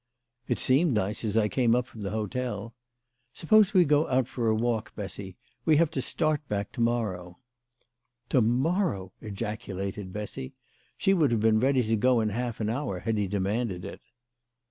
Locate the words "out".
4.09-4.27